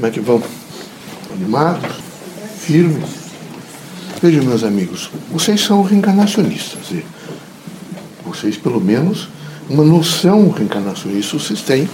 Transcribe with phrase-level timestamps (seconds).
[0.00, 0.42] Como é que vão?
[1.30, 1.96] Animados?
[2.58, 3.10] Firmes?
[4.22, 6.90] Vejam, meus amigos, vocês são reencarnacionistas.
[6.90, 7.04] E
[8.24, 9.28] vocês, pelo menos,
[9.68, 11.86] uma noção reencarnacionista vocês têm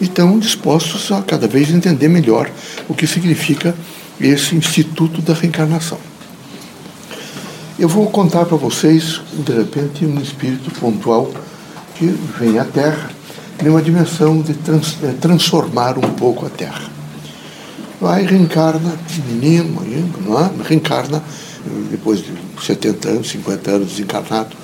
[0.00, 2.50] e estão dispostos a cada vez entender melhor
[2.88, 3.72] o que significa
[4.20, 5.98] esse instituto da reencarnação.
[7.78, 11.32] Eu vou contar para vocês, de repente, um espírito pontual
[11.94, 13.10] que vem à Terra
[13.62, 16.97] numa dimensão de trans, é, transformar um pouco a Terra.
[18.00, 18.96] Vai, reencarna,
[19.26, 19.82] menino,
[20.24, 20.50] não é?
[20.62, 21.22] reencarna,
[21.90, 22.32] depois de
[22.64, 24.56] 70 anos, 50 anos desencarnado,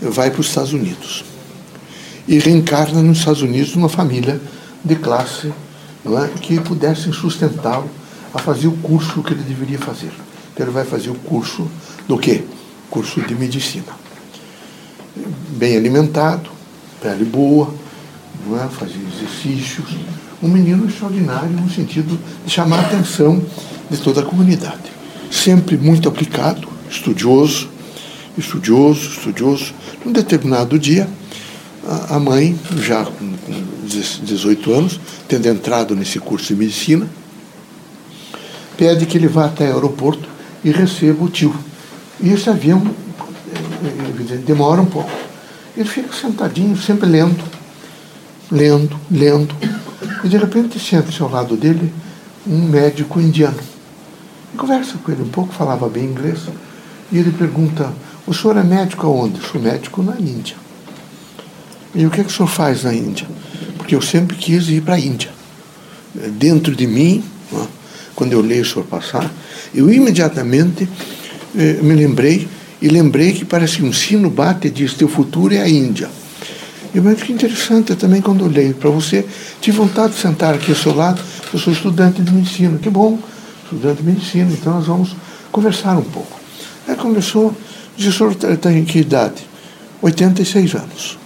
[0.00, 1.24] vai para os Estados Unidos.
[2.26, 4.40] E reencarna nos Estados Unidos numa família
[4.84, 5.52] de classe
[6.04, 6.28] não é?
[6.28, 7.88] que pudessem sustentá-lo
[8.34, 10.10] a fazer o curso que ele deveria fazer.
[10.52, 11.68] Então ele vai fazer o curso
[12.08, 12.44] do quê?
[12.90, 13.92] Curso de medicina.
[15.50, 16.50] Bem alimentado,
[17.00, 17.72] pele boa,
[18.46, 18.66] não é?
[18.68, 19.86] fazer exercícios.
[20.42, 23.42] Um menino extraordinário no sentido de chamar a atenção
[23.90, 24.92] de toda a comunidade.
[25.30, 27.68] Sempre muito aplicado, estudioso,
[28.36, 29.74] estudioso, estudioso.
[30.04, 31.08] Num determinado dia,
[32.10, 33.32] a mãe, já com
[33.86, 37.08] 18 anos, tendo entrado nesse curso de medicina,
[38.76, 40.28] pede que ele vá até o aeroporto
[40.64, 41.54] e receba o tio.
[42.20, 42.82] E esse avião
[43.52, 45.10] eh, eh, demora um pouco.
[45.76, 47.44] Ele fica sentadinho, sempre lendo,
[48.50, 49.54] lendo, lendo.
[50.26, 51.92] E de repente senta-se ao lado dele
[52.44, 53.60] um médico indiano.
[54.52, 56.40] E conversa com ele um pouco, falava bem inglês.
[57.12, 57.92] E ele pergunta:
[58.26, 59.40] O senhor é médico aonde?
[59.40, 60.56] Sou médico na Índia.
[61.94, 63.24] E o que, é que o senhor faz na Índia?
[63.78, 65.30] Porque eu sempre quis ir para a Índia.
[66.32, 67.22] Dentro de mim,
[68.16, 69.30] quando eu leio o senhor passar,
[69.72, 70.88] eu imediatamente
[71.56, 72.48] eh, me lembrei
[72.82, 76.10] e lembrei que parece que um sino bate e diz: Teu futuro é a Índia.
[76.96, 79.22] E mas que interessante também quando eu leio para você.
[79.60, 81.20] Tive vontade de sentar aqui ao seu lado.
[81.52, 82.78] Eu sou estudante de medicina.
[82.78, 83.18] Que bom,
[83.64, 84.50] estudante de medicina.
[84.50, 85.14] Então nós vamos
[85.52, 86.40] conversar um pouco.
[86.88, 87.54] Aí começou,
[87.94, 89.46] disse: O senhor tem que idade?
[90.00, 91.18] 86 anos.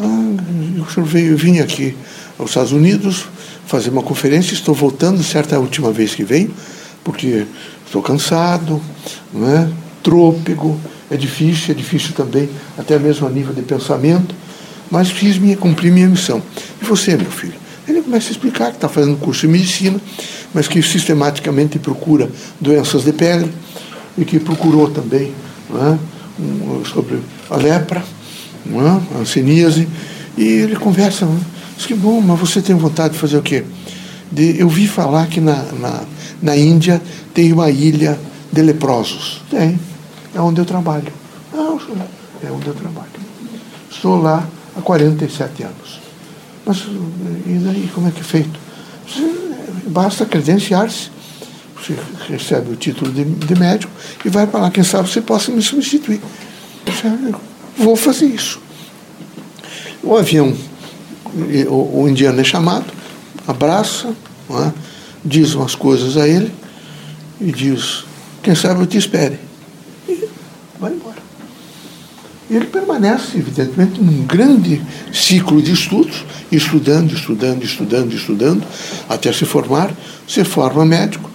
[0.00, 1.96] Ah, o senhor veio, eu vim aqui
[2.36, 3.24] aos Estados Unidos
[3.68, 4.52] fazer uma conferência.
[4.52, 6.52] Estou voltando, certa última vez que venho,
[7.04, 7.46] porque
[7.86, 8.82] estou cansado,
[9.32, 9.68] não é?
[10.02, 10.78] trôpego,
[11.10, 14.34] é difícil, é difícil também, até mesmo a nível de pensamento,
[14.90, 16.42] mas fiz minha, cumpri minha missão.
[16.80, 17.54] E você, meu filho?
[17.88, 20.00] Ele começa a explicar que está fazendo curso de medicina,
[20.52, 22.28] mas que sistematicamente procura
[22.60, 23.50] doenças de pele
[24.18, 25.32] e que procurou também
[25.74, 25.98] é?
[26.92, 28.02] sobre a lepra,
[28.68, 29.16] é?
[29.16, 29.88] a anseníase,
[30.36, 31.28] e ele conversa,
[31.76, 33.64] diz que bom, mas você tem vontade de fazer o quê?
[34.30, 36.02] De, eu vi falar que na, na,
[36.42, 37.00] na Índia
[37.32, 38.18] tem uma ilha
[38.52, 39.42] de leprosos.
[39.48, 39.78] Tem
[40.34, 41.10] é onde eu trabalho.
[41.52, 41.80] Não,
[42.42, 43.08] é onde eu trabalho.
[43.90, 46.00] Estou lá há 47 anos.
[46.64, 46.78] Mas
[47.46, 48.58] e daí como é que é feito?
[49.86, 51.10] Basta credenciar-se.
[51.76, 51.96] Você
[52.28, 53.92] recebe o título de, de, médico
[54.24, 54.70] e vai para lá.
[54.70, 56.20] Quem sabe você possa me substituir.
[57.76, 58.60] Vou fazer isso.
[60.02, 60.56] O avião,
[61.68, 62.86] o, o indiano é chamado,
[63.46, 64.14] abraça,
[64.50, 64.72] é?
[65.24, 66.52] diz umas coisas a ele
[67.40, 68.04] e diz:
[68.42, 69.38] Quem sabe eu te espere
[70.78, 71.15] vai embora.
[72.48, 74.80] Ele permanece, evidentemente, num grande
[75.12, 78.62] ciclo de estudos, estudando, estudando, estudando, estudando,
[79.08, 79.92] até se formar,
[80.28, 81.28] se forma médico.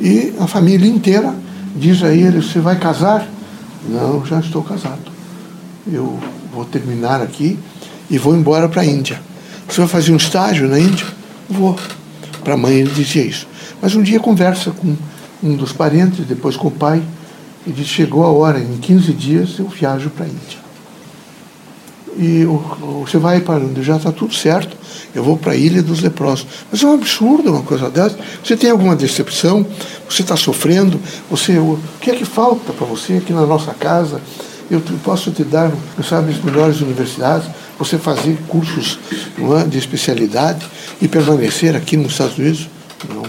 [0.00, 1.34] E a família inteira
[1.74, 3.28] diz a ele: Você vai casar?
[3.88, 5.10] Não, já estou casado.
[5.90, 6.18] Eu
[6.52, 7.58] vou terminar aqui
[8.08, 9.20] e vou embora para a Índia.
[9.68, 11.06] Você vai fazer um estágio na Índia?
[11.48, 11.76] Vou.
[12.44, 13.48] Para a mãe ele dizia isso.
[13.82, 14.94] Mas um dia conversa com
[15.42, 17.02] um dos parentes, depois com o pai,
[17.66, 20.66] e disse, chegou a hora, em 15 dias eu viajo para a Índia.
[22.18, 22.46] E
[23.04, 24.74] você vai para onde já está tudo certo,
[25.14, 26.46] eu vou para a Ilha dos Leprosos.
[26.70, 28.18] Mas é um absurdo uma coisa dessa.
[28.42, 29.66] Você tem alguma decepção?
[30.08, 30.98] Você está sofrendo?
[31.30, 34.20] Você, o que é que falta para você aqui na nossa casa?
[34.70, 35.70] Eu posso te dar,
[36.08, 38.98] sabe, as melhores universidades, você fazer cursos
[39.38, 40.66] é, de especialidade
[41.00, 42.68] e permanecer aqui nos Estados Unidos?
[43.08, 43.24] Não.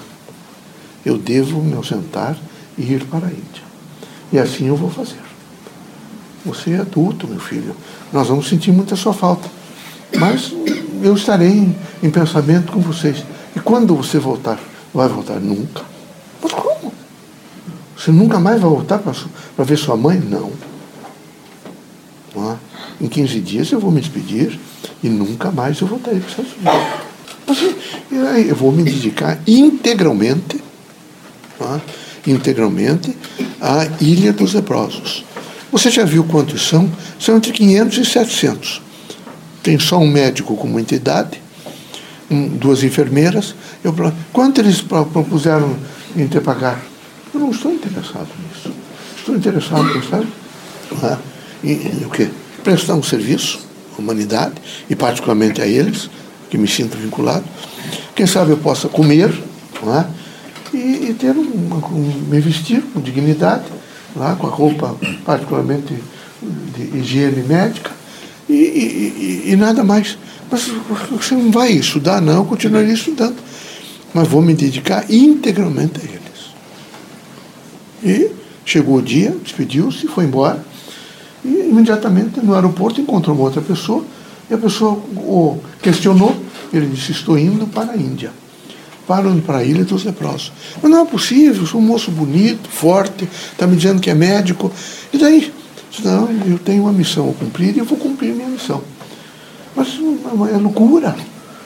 [1.05, 2.37] Eu devo me ausentar
[2.77, 3.66] e ir para a Índia.
[4.31, 5.19] E assim eu vou fazer.
[6.45, 7.75] Você é adulto, meu filho.
[8.11, 9.49] Nós vamos sentir muita sua falta.
[10.17, 10.53] Mas
[11.03, 13.23] eu estarei em, pensamento com vocês.
[13.55, 14.59] E quando você voltar?
[14.93, 15.83] Vai voltar nunca.
[16.41, 16.93] Mas como?
[17.97, 20.19] Você nunca mais vai voltar para ver sua mãe?
[20.19, 20.51] Não.
[22.35, 22.57] não
[22.99, 24.59] em 15 dias eu vou me despedir
[25.03, 27.07] e nunca mais eu voltarei para os Estados Unidos.
[28.09, 30.61] Mas, eu vou me dedicar integralmente
[32.27, 33.15] integralmente
[33.59, 35.25] a Ilha dos Leprosos.
[35.71, 36.89] Você já viu quantos são?
[37.19, 38.81] São entre 500 e 700.
[39.63, 41.41] Tem só um médico como entidade,
[42.29, 43.55] um, duas enfermeiras.
[43.83, 43.93] Eu,
[44.31, 45.75] quanto eles propuseram
[46.15, 46.81] em te pagar?
[47.33, 48.71] Eu não estou interessado nisso.
[49.17, 50.27] Estou interessado, sabe?
[51.03, 51.17] É?
[51.63, 52.29] Em, em o quê?
[52.63, 53.59] Prestar um serviço
[53.97, 54.55] à humanidade,
[54.89, 56.09] e particularmente a eles,
[56.49, 57.43] que me sinto vinculado.
[58.15, 59.33] Quem sabe eu possa comer,
[59.83, 60.07] não é?
[61.07, 63.65] E, e ter um, um, me vestir com dignidade,
[64.15, 64.95] lá, com a roupa
[65.25, 65.93] particularmente
[66.41, 67.91] de higiene médica
[68.49, 70.17] e, e, e, nada mais.
[70.49, 70.67] Mas
[71.09, 73.35] você não vai estudar, não, eu continuaria estudando.
[74.13, 76.21] Mas vou me dedicar integralmente a eles.
[78.03, 78.31] E
[78.65, 80.63] chegou o dia, despediu-se, foi embora.
[81.43, 84.03] E imediatamente no aeroporto encontrou uma outra pessoa.
[84.49, 86.35] E a pessoa o questionou.
[86.71, 88.31] Ele disse: Estou indo para a Índia
[89.07, 90.51] param para ilha dos leprosos.
[90.81, 94.71] Mas não é possível, sou um moço bonito, forte, está me dizendo que é médico.
[95.13, 95.53] E daí?
[96.03, 98.83] Não, eu tenho uma missão a cumprir e eu vou cumprir minha missão.
[99.75, 99.87] Mas
[100.53, 101.15] é loucura.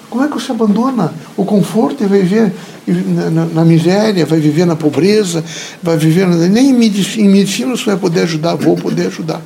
[0.09, 2.53] Como é que você abandona o conforto e vai viver
[2.87, 5.43] na, na, na miséria, vai viver na pobreza,
[5.81, 6.27] vai viver.
[6.27, 9.41] Na, nem em medicina, em medicina você vai poder ajudar, vou poder ajudar.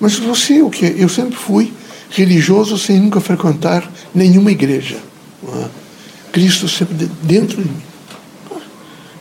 [0.00, 0.94] Mas você, o que?
[0.98, 1.72] Eu sempre fui
[2.10, 5.09] religioso sem nunca frequentar nenhuma igreja.
[6.32, 7.82] Cristo sempre dentro de mim.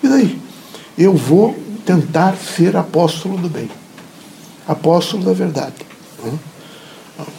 [0.03, 0.39] E daí?
[0.97, 3.69] Eu vou tentar ser apóstolo do bem,
[4.67, 5.75] apóstolo da verdade,
[6.23, 6.31] né?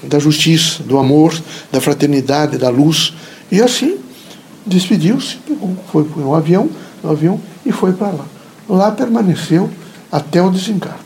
[0.03, 1.39] da justiça, do amor,
[1.71, 3.15] da fraternidade, da luz.
[3.51, 3.99] E assim,
[4.67, 5.39] despediu-se,
[5.93, 6.69] foi para um avião,
[7.03, 8.27] no avião e foi para lá.
[8.69, 9.71] Lá permaneceu
[10.11, 10.99] até o desencarne.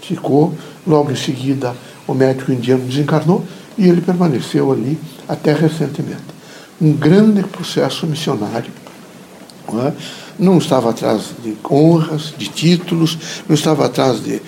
[0.00, 0.54] Ficou,
[0.86, 1.74] logo em seguida,
[2.06, 3.44] o médico indiano desencarnou
[3.76, 4.98] e ele permaneceu ali
[5.28, 6.35] até recentemente
[6.80, 8.70] um grande processo missionário.
[9.72, 9.92] Não, é?
[10.38, 13.18] não estava atrás de honras, de títulos,
[13.48, 14.40] não estava atrás de,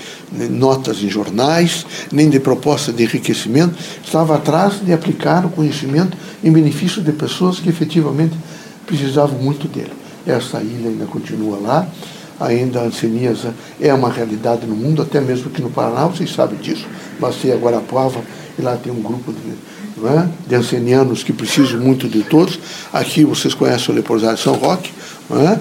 [0.48, 6.52] notas em jornais, nem de proposta de enriquecimento, estava atrás de aplicar o conhecimento em
[6.52, 8.36] benefício de pessoas que efetivamente
[8.86, 9.92] precisavam muito dele.
[10.26, 11.88] Essa ilha ainda continua lá,
[12.38, 13.46] ainda a ancianias
[13.80, 16.86] é uma realidade no mundo, até mesmo aqui no Paraná, vocês sabem disso,
[17.52, 18.20] agora a prova
[18.58, 19.54] e lá tem um grupo de
[20.06, 20.28] é?
[20.46, 22.58] de ancenianos que precisam muito de todos.
[22.92, 24.92] Aqui vocês conhecem o Leprosário São Roque,
[25.30, 25.58] é?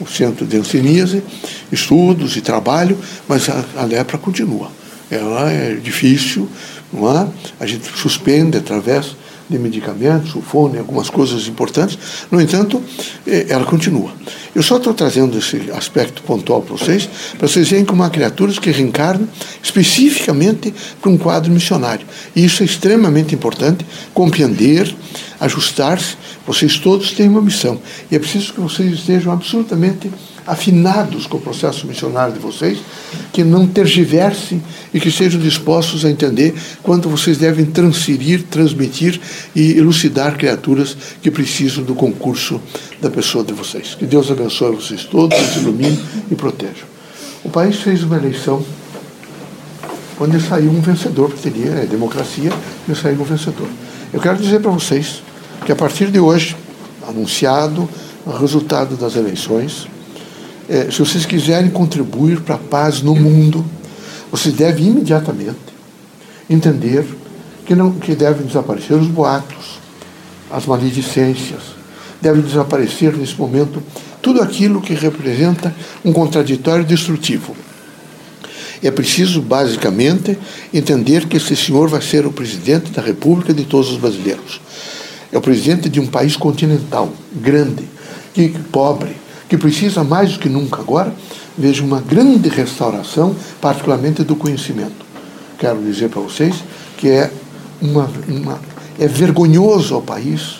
[0.00, 1.22] o centro de anceníase,
[1.72, 4.70] estudos e trabalho, mas a, a lepra continua.
[5.10, 6.48] Ela é difícil,
[6.92, 7.28] não é?
[7.58, 9.16] a gente suspende através
[9.48, 11.98] de medicamentos, o fone, algumas coisas importantes.
[12.30, 12.82] No entanto,
[13.26, 14.12] eh, ela continua.
[14.54, 17.08] Eu só estou trazendo esse aspecto pontual para vocês,
[17.38, 19.28] para vocês verem como há criaturas que reencarnam
[19.62, 22.06] especificamente para um quadro missionário.
[22.34, 24.94] E isso é extremamente importante, compreender,
[25.40, 26.16] ajustar-se.
[26.46, 27.80] Vocês todos têm uma missão.
[28.10, 30.10] E é preciso que vocês estejam absolutamente
[30.48, 32.78] afinados com o processo missionário de vocês,
[33.32, 34.62] que não tergiversem
[34.92, 39.20] e que sejam dispostos a entender quanto vocês devem transferir, transmitir
[39.54, 42.60] e elucidar criaturas que precisam do concurso
[43.00, 43.94] da pessoa de vocês.
[43.94, 46.00] Que Deus abençoe vocês todos, os ilumine
[46.30, 46.84] e proteja.
[47.44, 48.64] O país fez uma eleição
[50.18, 52.50] onde saiu um vencedor, porque teria é democracia,
[52.88, 53.68] e saiu um vencedor.
[54.12, 55.22] Eu quero dizer para vocês
[55.64, 56.56] que a partir de hoje,
[57.06, 57.88] anunciado
[58.26, 59.86] o resultado das eleições,
[60.68, 63.64] é, se vocês quiserem contribuir para a paz no mundo,
[64.30, 65.56] vocês devem imediatamente
[66.48, 67.04] entender
[67.64, 69.78] que, não, que devem desaparecer os boatos,
[70.50, 71.62] as maledicências,
[72.20, 73.82] deve desaparecer nesse momento
[74.20, 77.56] tudo aquilo que representa um contraditório destrutivo.
[78.82, 80.38] É preciso, basicamente,
[80.72, 84.60] entender que esse senhor vai ser o presidente da República de todos os brasileiros.
[85.32, 87.84] É o presidente de um país continental, grande,
[88.32, 89.16] que, pobre,
[89.48, 91.14] que precisa mais do que nunca agora,
[91.56, 95.06] veja uma grande restauração, particularmente do conhecimento.
[95.58, 96.56] Quero dizer para vocês
[96.96, 97.30] que é,
[97.80, 98.60] uma, uma,
[98.98, 100.58] é vergonhoso ao país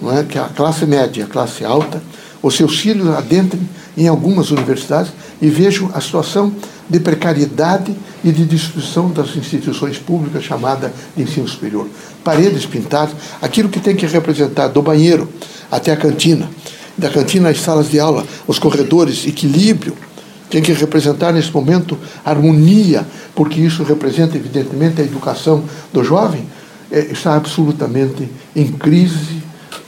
[0.00, 2.02] não é, que a classe média, a classe alta,
[2.42, 6.52] os seus filhos adentrem em algumas universidades e vejam a situação
[6.88, 11.88] de precariedade e de destruição das instituições públicas chamada de ensino superior.
[12.22, 15.28] Paredes pintadas, aquilo que tem que representar do banheiro
[15.70, 16.48] até a cantina,
[16.96, 19.94] da cantina às salas de aula, os corredores, equilíbrio,
[20.48, 26.46] tem que representar nesse momento harmonia, porque isso representa evidentemente a educação do jovem,
[26.90, 29.42] é, está absolutamente em crise,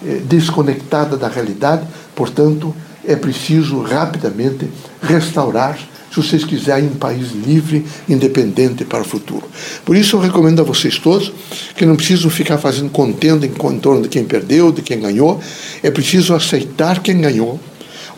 [0.05, 2.75] é, desconectada da realidade, portanto,
[3.07, 4.69] é preciso rapidamente
[5.01, 5.79] restaurar
[6.11, 9.45] se vocês quiserem um país livre, independente para o futuro.
[9.85, 11.33] Por isso eu recomendo a vocês todos
[11.77, 15.41] que não precisam ficar fazendo contenda em torno de quem perdeu, de quem ganhou,
[15.83, 17.61] é preciso aceitar quem ganhou,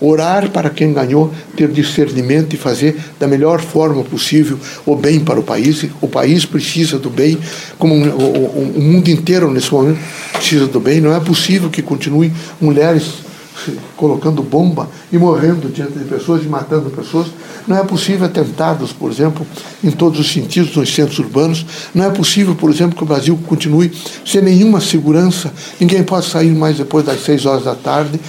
[0.00, 5.38] orar para quem ganhou, ter discernimento e fazer da melhor forma possível o bem para
[5.38, 5.84] o país.
[6.00, 7.38] O país precisa do bem,
[7.78, 9.98] como o, o, o mundo inteiro nesse momento
[10.32, 11.00] precisa do bem.
[11.00, 13.29] Não é possível que continue mulheres
[13.96, 17.28] colocando bomba e morrendo diante de pessoas e matando pessoas.
[17.66, 19.46] Não é possível atentados, por exemplo,
[19.82, 21.64] em todos os sentidos nos centros urbanos.
[21.94, 23.92] Não é possível, por exemplo, que o Brasil continue
[24.24, 25.52] sem nenhuma segurança.
[25.78, 28.20] Ninguém pode sair mais depois das seis horas da tarde.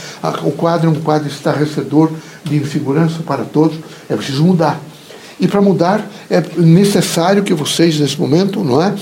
[0.43, 2.11] O quadro é um quadro estarrecedor
[2.43, 3.77] de insegurança para todos.
[4.09, 4.90] É preciso mudar.
[5.41, 8.93] E para mudar é necessário que vocês, nesse momento, não é,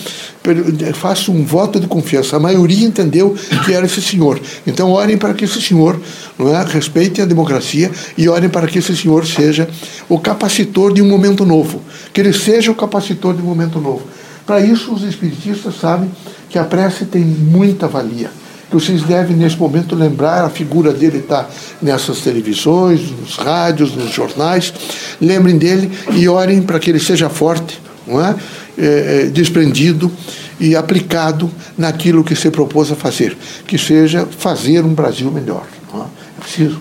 [0.93, 2.37] façam um voto de confiança.
[2.37, 4.39] A maioria entendeu que era esse senhor.
[4.65, 5.99] Então, orem para que esse senhor
[6.37, 9.67] não é, respeite a democracia e orem para que esse senhor seja
[10.07, 11.81] o capacitor de um momento novo.
[12.13, 14.03] Que ele seja o capacitor de um momento novo.
[14.45, 16.09] Para isso, os espiritistas sabem
[16.49, 18.31] que a prece tem muita valia
[18.69, 21.49] que vocês devem, nesse momento, lembrar, a figura dele está
[21.81, 24.71] nessas televisões, nos rádios, nos jornais.
[25.19, 28.35] Lembrem dele e orem para que ele seja forte, não é?
[28.77, 30.11] É, é, desprendido
[30.59, 33.35] e aplicado naquilo que se propôs a fazer,
[33.65, 35.65] que seja fazer um Brasil melhor.
[35.91, 36.05] Não é?
[36.37, 36.79] é preciso.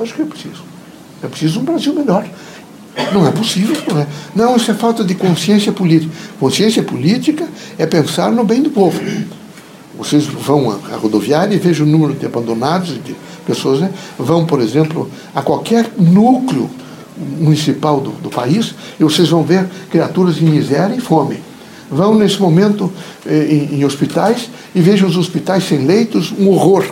[0.00, 0.64] Acho que é preciso.
[1.22, 2.24] É preciso um Brasil melhor.
[3.12, 4.06] Não é possível, não é?
[4.34, 6.12] Não, isso é falta de consciência política.
[6.38, 7.48] Consciência política
[7.78, 9.00] é pensar no bem do povo.
[10.00, 13.14] Vocês vão à rodoviária e vejam o número de abandonados, de
[13.46, 13.92] pessoas, né?
[14.18, 16.70] vão, por exemplo, a qualquer núcleo
[17.38, 21.38] municipal do, do país e vocês vão ver criaturas em miséria e fome.
[21.90, 22.90] Vão, nesse momento,
[23.26, 26.82] eh, em, em hospitais e vejam os hospitais sem leitos, um horror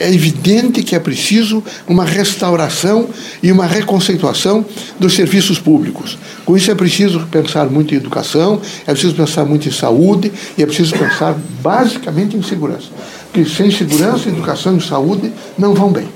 [0.00, 3.10] é evidente que é preciso uma restauração
[3.42, 4.64] e uma reconceituação
[4.98, 6.18] dos serviços públicos.
[6.46, 10.62] Com isso é preciso pensar muito em educação, é preciso pensar muito em saúde e
[10.62, 12.88] é preciso pensar basicamente em segurança.
[13.30, 16.08] Porque sem segurança, educação e saúde não vão bem.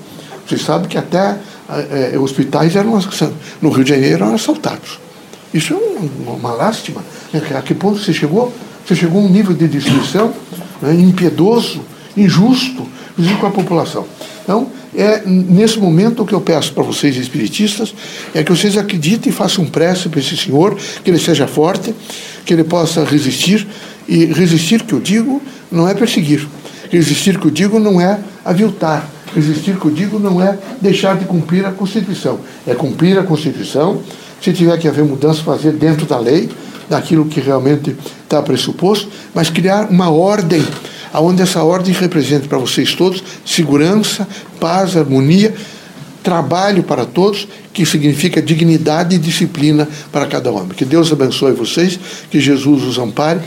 [0.46, 1.36] Vocês sabem que até
[1.68, 2.98] é, hospitais eram
[3.60, 4.98] no Rio de Janeiro eram assaltados.
[5.52, 7.04] Isso é um, uma lástima.
[7.34, 8.50] A que ponto você chegou?
[8.86, 10.32] Você chegou a um nível de destruição
[10.80, 11.82] né, impiedoso,
[12.16, 14.06] injusto, inclusive com a população.
[14.42, 17.94] Então, é nesse momento o que eu peço para vocês espiritistas
[18.34, 21.94] é que vocês acreditem e façam um prece para esse senhor, que ele seja forte,
[22.44, 23.66] que ele possa resistir.
[24.06, 25.40] E resistir, que eu digo,
[25.72, 26.46] não é perseguir.
[26.90, 29.08] Resistir, que eu digo, não é aviltar.
[29.34, 32.38] Resistir, que eu digo, não é deixar de cumprir a Constituição.
[32.66, 34.02] É cumprir a Constituição.
[34.40, 36.50] Se tiver que haver mudança, fazer dentro da lei,
[36.88, 40.62] daquilo que realmente está pressuposto, mas criar uma ordem
[41.14, 44.26] aonde essa ordem representa para vocês todos segurança,
[44.58, 45.54] paz, harmonia,
[46.24, 50.70] trabalho para todos, que significa dignidade e disciplina para cada homem.
[50.70, 53.40] Que Deus abençoe vocês, que Jesus os ampare.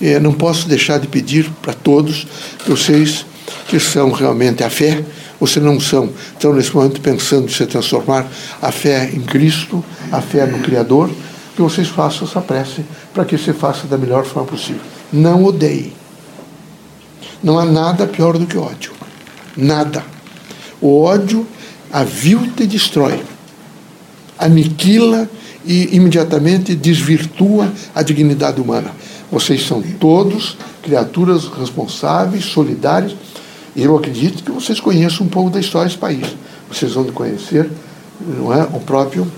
[0.00, 2.26] Eu não posso deixar de pedir para todos,
[2.66, 3.24] vocês
[3.68, 5.04] que são realmente a fé,
[5.38, 8.26] ou não são, estão nesse momento pensando em se transformar
[8.60, 11.10] a fé em Cristo, a fé no Criador,
[11.54, 14.82] que vocês façam essa prece para que se faça da melhor forma possível.
[15.12, 16.03] Não odeiem.
[17.44, 18.92] Não há nada pior do que ódio.
[19.54, 20.02] Nada.
[20.80, 21.46] O ódio
[21.92, 23.22] avilta e destrói.
[24.38, 25.28] Aniquila
[25.62, 28.90] e imediatamente desvirtua a dignidade humana.
[29.30, 33.14] Vocês são todos criaturas responsáveis, solidárias.
[33.76, 36.26] E eu acredito que vocês conheçam um pouco da história desse país.
[36.72, 37.68] Vocês vão conhecer
[38.38, 39.30] não é, o próprio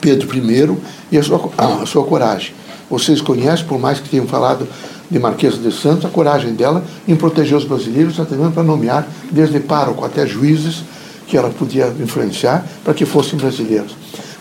[0.00, 0.76] Pedro I
[1.10, 2.54] e a sua, a sua coragem.
[2.88, 4.68] Vocês conhecem, por mais que tenham falado
[5.14, 9.06] de Marquesa de Santos, a coragem dela em proteger os brasileiros, até mesmo para nomear,
[9.30, 10.82] desde pároco até juízes,
[11.28, 13.94] que ela podia influenciar para que fossem brasileiros.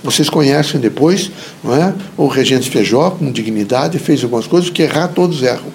[0.03, 1.31] Vocês conhecem depois,
[1.63, 1.93] não é?
[2.17, 5.71] O regente Feijó, com dignidade, fez algumas coisas que errar todos erram.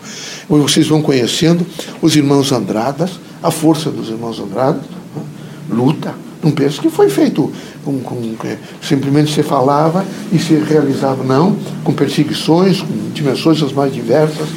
[0.49, 1.65] Vocês vão conhecendo
[2.03, 5.75] os irmãos Andradas, a força dos irmãos Andradas, é?
[5.75, 6.13] luta.
[6.43, 7.53] Não penso que foi feito
[7.85, 8.37] com, com,
[8.83, 14.49] simplesmente se falava e se realizava, não, com perseguições, com dimensões as mais diversas,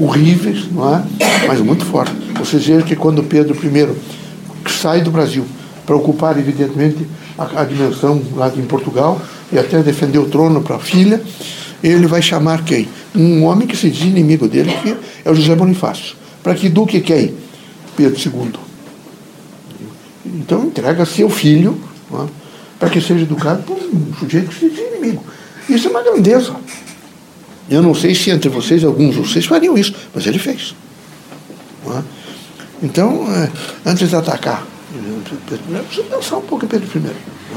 [0.00, 1.04] horríveis, não é?
[1.46, 2.12] mas muito forte.
[2.38, 5.44] Vocês vejam que quando Pedro I sai do Brasil
[5.84, 7.06] para ocupar, evidentemente,
[7.38, 9.20] a, a dimensão lá em Portugal
[9.52, 11.22] e até defender o trono para a filha,
[11.82, 12.88] ele vai chamar quem?
[13.14, 16.16] Um homem que se diz inimigo dele, que é o José Bonifácio.
[16.42, 17.34] Para que duque quem?
[17.96, 18.52] Pedro II.
[20.26, 21.80] Então entrega seu filho
[22.12, 22.26] é?
[22.78, 25.24] para que seja educado por um sujeito que se diz inimigo.
[25.68, 26.54] Isso é uma grandeza.
[27.68, 30.74] Eu não sei se entre vocês, alguns de vocês fariam isso, mas ele fez.
[31.88, 32.02] É?
[32.82, 33.50] Então, é,
[33.90, 34.66] antes de atacar,
[35.88, 37.06] precisa pensar um pouco em Pedro I.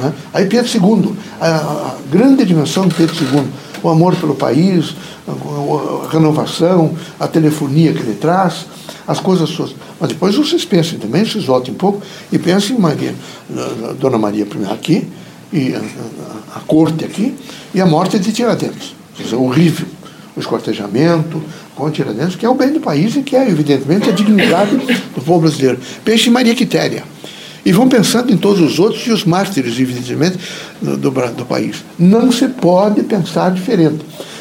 [0.03, 0.11] É?
[0.33, 3.43] Aí Pedro II, a, grande dimensão de Pedro II,
[3.83, 4.95] o amor pelo país,
[5.27, 8.65] a, renovação, a telefonia que ele traz,
[9.07, 9.75] as coisas suas.
[9.99, 12.01] Mas depois vocês pensem também, vocês voltem um pouco
[12.31, 13.13] e pensem em Maria,
[13.99, 15.07] Dona Maria I aqui,
[15.51, 15.73] e
[16.55, 17.35] a corte aqui,
[17.73, 18.95] e a morte de Tiradentes.
[19.19, 19.87] Isso é horrível
[20.36, 21.41] o escortejamento,
[21.75, 25.21] com Tiradentes, que é o bem do país e que é, evidentemente, a dignidade do
[25.21, 25.79] povo brasileiro.
[26.03, 27.03] Peixe Maria Quitéria.
[27.65, 30.38] E vão pensando em todos os outros e os mártires, evidentemente,
[30.81, 31.83] do, do, do país.
[31.98, 34.00] Não se pode pensar diferente.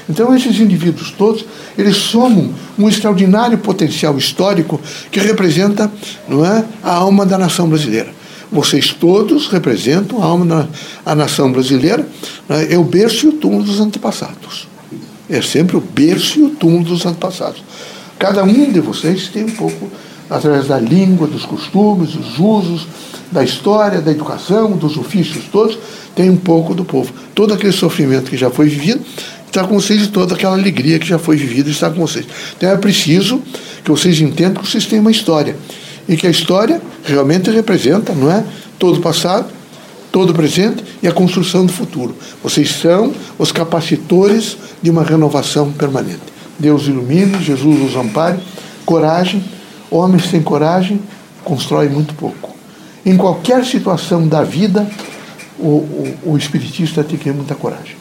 [0.08, 1.44] Então, esses indivíduos todos,
[1.76, 4.80] eles somam um extraordinário potencial histórico
[5.10, 5.90] que representa
[6.26, 8.16] não é, a alma da nação brasileira.
[8.50, 10.68] Vocês todos representam a alma
[11.04, 12.08] da nação brasileira,
[12.48, 12.74] é?
[12.74, 14.66] é o berço e o túmulo dos antepassados.
[15.28, 17.62] É sempre o berço e o túmulo dos antepassados.
[18.18, 19.90] Cada um de vocês tem um pouco,
[20.28, 22.86] através da língua, dos costumes, dos usos,
[23.30, 25.78] da história, da educação, dos ofícios todos,
[26.14, 27.12] tem um pouco do povo.
[27.34, 29.00] Todo aquele sofrimento que já foi vivido
[29.46, 32.26] está com vocês e toda aquela alegria que já foi vivida está com vocês.
[32.56, 33.42] Então é preciso
[33.84, 35.56] que vocês entendam que vocês têm uma história
[36.08, 38.44] e que a história realmente representa, não é,
[38.78, 39.46] todo o passado,
[40.18, 42.12] todo o presente e a construção do futuro.
[42.42, 46.18] Vocês são os capacitores de uma renovação permanente.
[46.58, 48.40] Deus ilumine, Jesus os ampare,
[48.84, 49.44] coragem.
[49.88, 51.00] Homens sem coragem
[51.44, 52.52] constroem muito pouco.
[53.06, 54.90] Em qualquer situação da vida,
[55.56, 57.94] o, o, o espiritista tem que ter muita coragem.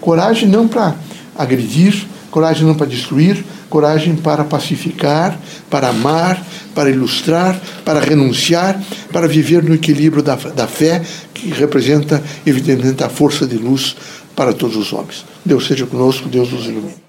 [0.00, 0.94] Coragem não para
[1.36, 5.38] agredir, coragem não para destruir, coragem para pacificar,
[5.70, 11.00] para amar, para ilustrar, para renunciar, para viver no equilíbrio da, da fé,
[11.32, 13.94] que representa, evidentemente, a força de luz
[14.34, 15.24] para todos os homens.
[15.44, 17.03] Deus seja conosco, Deus nos ilumine.